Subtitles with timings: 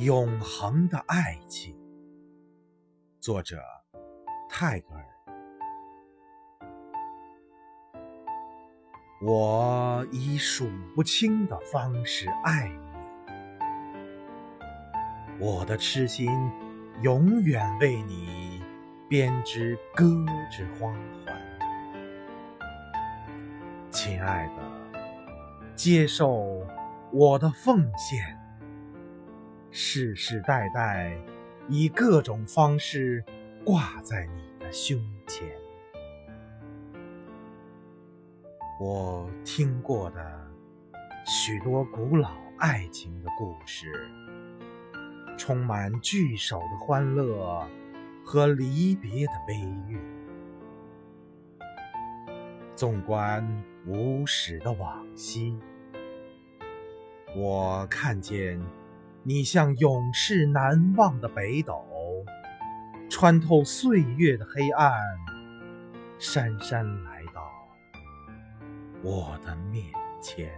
[0.00, 1.76] 永恒的爱情。
[3.20, 3.60] 作者：
[4.48, 5.04] 泰戈尔。
[9.22, 12.80] 我以数不清的方式爱你，
[15.38, 16.30] 我的痴心
[17.02, 18.62] 永远为你
[19.06, 20.94] 编织歌之花
[21.26, 21.38] 环。
[23.90, 24.62] 亲爱的，
[25.76, 26.66] 接受
[27.12, 28.39] 我的奉献。
[29.72, 31.16] 世世代代，
[31.68, 33.24] 以各种方式
[33.64, 35.46] 挂在你的胸前。
[38.80, 40.50] 我听过的
[41.24, 43.92] 许多古老爱情的故事，
[45.38, 47.64] 充满聚首的欢乐
[48.24, 49.54] 和离别的悲
[49.86, 50.00] 郁。
[52.74, 53.46] 纵观
[53.86, 55.56] 无始的往昔，
[57.36, 58.60] 我看见。
[59.22, 61.84] 你像永世难忘的北斗，
[63.10, 64.92] 穿透岁月的黑暗，
[66.18, 67.42] 姗姗来到
[69.02, 69.84] 我的面
[70.22, 70.50] 前。